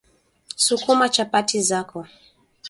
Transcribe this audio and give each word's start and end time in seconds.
sukuma 0.63 1.07
chapati 1.15 1.59
zako 1.69 2.07